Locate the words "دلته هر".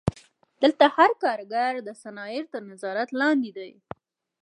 0.61-1.11